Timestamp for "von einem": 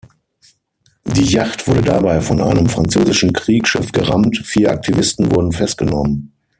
2.21-2.67